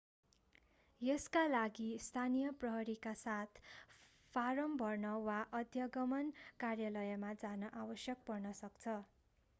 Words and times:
यसका 1.01 1.41
लागि 1.47 1.89
स्थानीय 2.01 2.49
प्रहरीका 2.55 3.13
साथ 3.19 3.61
फाराम 4.33 4.75
भर्न 4.77 5.13
वा 5.23 5.37
अध्यागमन 5.55 6.33
कार्यालयमा 6.59 7.33
जान 7.39 7.73
आवश्यक 7.77 8.27
पर्न 8.27 8.59
सक्छ 8.59 9.01